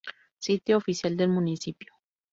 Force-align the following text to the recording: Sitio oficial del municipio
Sitio 0.39 0.77
oficial 0.77 1.15
del 1.15 1.29
municipio 1.29 1.93